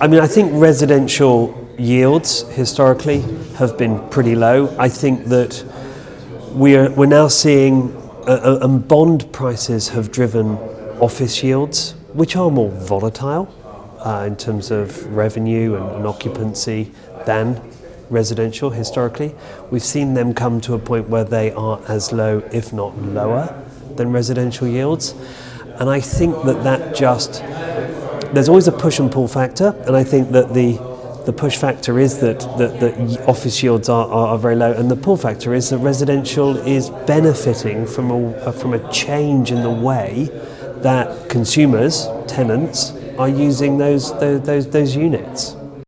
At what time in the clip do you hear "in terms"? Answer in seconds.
14.26-14.72